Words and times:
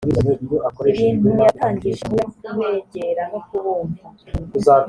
ibuntu 0.89 1.29
yatangije 1.45 2.03
gahunda 2.09 2.47
yo 2.47 2.53
kubegera 2.57 3.21
no 3.31 3.39
kubumva 3.47 4.03